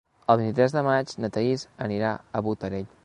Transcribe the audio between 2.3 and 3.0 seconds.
Botarell.